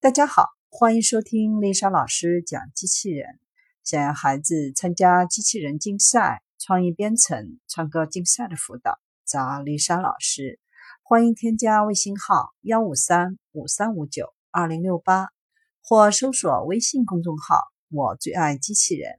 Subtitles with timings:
[0.00, 3.40] 大家好，欢迎收听丽莎老师讲机器人。
[3.82, 10.60] 想要孩子参加机器人竞赛、创意编程、创客竞赛的辅导，找丽莎老师。
[11.02, 15.30] 欢迎添加微信号幺五三五三五九二零六八，
[15.82, 19.18] 或搜索微信公众号“我最爱机器人”。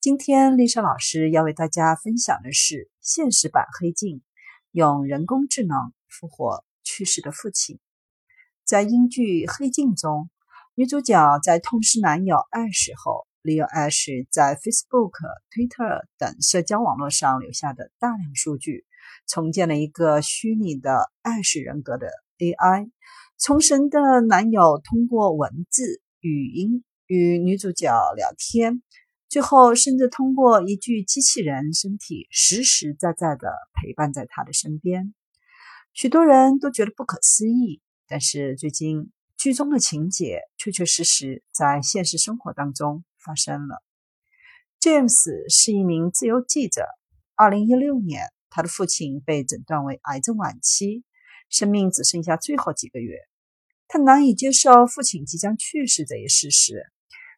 [0.00, 4.22] 今天丽莎老师要为大家分享的是现实版黑镜，
[4.70, 7.80] 用人工智能复活去世的父亲。
[8.64, 10.30] 在英剧《黑镜》中，
[10.74, 15.12] 女主角在痛失男友艾什后，利用艾什在 Facebook、
[15.50, 18.86] Twitter 等社交网络上留下的大量数据，
[19.26, 22.06] 重建了一个虚拟的艾什人格的
[22.38, 22.90] AI。
[23.36, 28.80] 重生的男友通过文字、语音与女主角聊天，
[29.28, 35.12] 最后甚至通过一具机器人身体实实在在的陪伴在她的身边。
[35.92, 37.82] 许多人都觉得不可思议。
[38.12, 43.82] 但是最近剧中的情节确确实实在现实生活当中发生了。
[44.82, 46.84] James 是一名自由记者。
[47.36, 51.04] 二零一六年，他的父亲被诊断为癌症晚期，
[51.48, 53.16] 生命只剩下最后几个月。
[53.88, 56.84] 他难以接受父亲即将去世这一事实。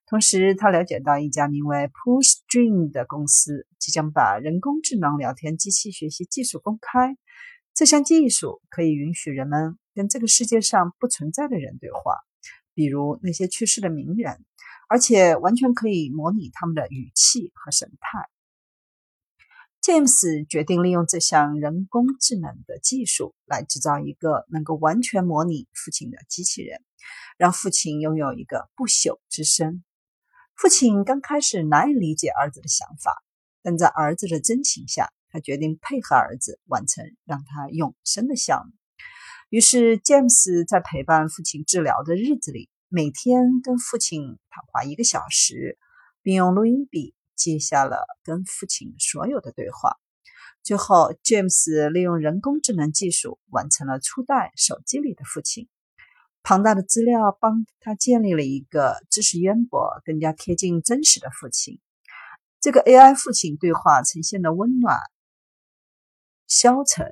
[0.07, 7.17] 同时，他了解到一家名为 Pushstream 的公司即将把人工智能聊天机器学习技术公开。
[7.73, 9.79] 这项技术可以允许人们。
[9.95, 12.17] 跟这个世界上不存在的人对话，
[12.75, 14.45] 比如那些去世的名人，
[14.89, 18.29] 而且完全可以模拟他们的语气和神态。
[19.81, 26.83] James 决定利用这项人工智能的技术来制造一个能够完全模拟父亲的机器人，
[27.37, 29.85] 让父亲拥有一个不朽之身。
[30.57, 33.23] 父亲刚开始难以理解儿子的想法，
[33.63, 38.73] 但在儿子的真情下，他决定配合儿子完成让他永生的项目。
[39.55, 45.79] 于是，詹姆斯在陪伴父亲治疗的日子里，每天跟父亲谈话一个小时，
[46.23, 49.97] 并用录音笔记下了跟父亲所有的对话。
[50.65, 55.69] 最后，詹姆斯利用人工智能技术完成了初代手机里的父亲。
[56.43, 61.79] 庞大的资料帮他建立了一个知识渊博、更加贴近真实的父亲。
[62.61, 64.99] 这个 AI 父亲对话呈现的温暖、
[66.49, 67.07] 消沉、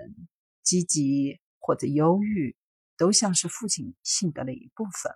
[0.64, 1.38] 积极。
[1.62, 2.56] 或者忧郁，
[2.98, 5.12] 都像是父亲性格的一部分。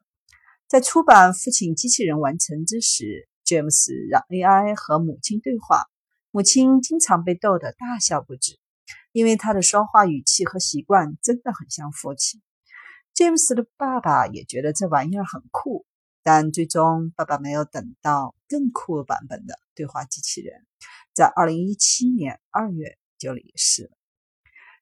[0.68, 5.84] 在出版《父亲机器人》完成之时，詹姆斯让 AI 和母亲对话，
[6.30, 8.58] 母亲经常被逗得大笑不止，
[9.12, 12.40] 因为他的说话语气和习惯真的很像父亲。
[13.12, 15.86] 詹姆斯的爸爸也觉得这玩意儿很酷，
[16.22, 20.66] 但最终爸爸没有等到更酷版本的对话机器人，
[21.14, 23.90] 在2017年2月就离世了。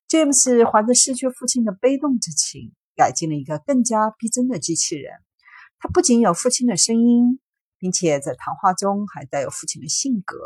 [0.07, 5.11] James 怀着失去父亲的悲痛之情，改进了一个更加逼真的机器人。
[5.79, 7.39] 他不仅有父亲的声音，
[7.79, 10.37] 并且在谈话中还带有父亲的性格。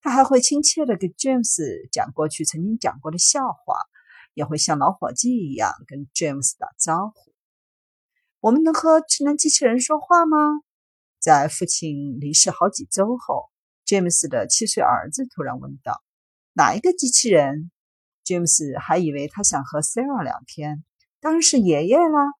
[0.00, 3.76] 他还会亲切地给 James 讲过去曾经讲过的笑话，
[4.32, 7.34] 也会像老伙计一样跟 James 打招呼。
[8.40, 10.38] 我们能和智能机器人说话吗？
[11.20, 13.50] 在父亲离世好几周后
[13.86, 16.02] ，，James 的七岁儿子突然问道
[16.54, 17.70] ：“哪一个机器人？”
[18.26, 20.82] 詹姆斯还以为他想和 Sarah 聊天，
[21.20, 22.32] 当然是爷爷啦。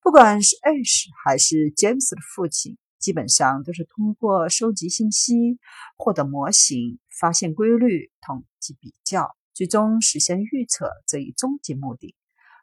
[0.00, 5.58] 不管是 Ash 还是 James 的父亲，基本上都是通过收集信息、
[5.98, 12.14] 获得模型、发现规律、统计比较，最终实现预测这一终极目的。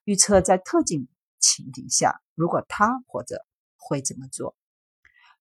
[0.06, 1.08] 预测在特定
[1.40, 3.46] 情景下，如果他活着
[3.78, 4.56] 会怎么做。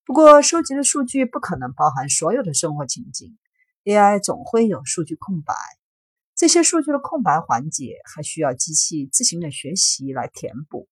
[0.04, 3.38] 不过，收集的数据不可能包含所有的生活情景
[3.84, 5.54] ，AI 总会有数据空白。
[6.42, 10.88] 这些数据的空白环节还需要机器自行的学习来填补。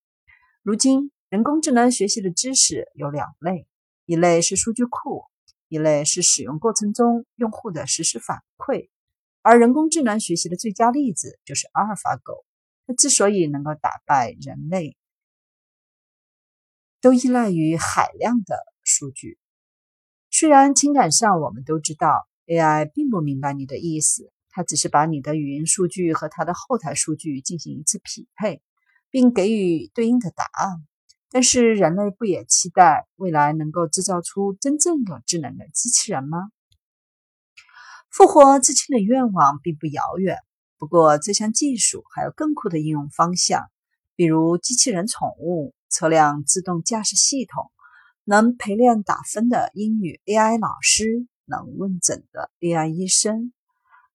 [0.63, 3.67] 如今，人工智能学习的知识有两类：
[4.07, 5.25] 一类是数据库，
[5.67, 8.91] 一类是使用过程中用户的实时反馈。
[9.43, 12.45] 而人工智能学习的最佳例子就是阿尔法狗。
[12.87, 14.97] 它之所以能够打败人类，
[17.01, 18.55] 都依赖于海量的
[18.85, 19.37] 数据。
[20.31, 24.31] 虽然情感上我们都知道 AI 并不明白你的意思。
[24.51, 28.63] 它只是把你的语音数据和它的后台数据进行一次匹配，
[29.11, 30.87] 并给予对应的答案。
[31.31, 36.51] 但是，人类不也期待未来能够制造出真正有智能的机器人吗？
[38.11, 40.39] 复活至亲的愿望并不遥远。
[40.77, 43.71] 不过，这项技术还有更酷的应用方向，
[44.17, 47.71] 比如机器人宠物、车辆自动驾驶系统、
[48.25, 53.53] 能陪练打分的英语 AI 老师、能问诊的 AI 医生。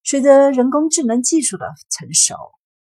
[0.08, 2.36] 随着人工智能技术的成熟，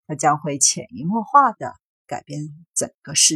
[0.05, 1.73] 它将会潜移默化的
[2.05, 2.39] 改变
[2.75, 3.35] 整个世。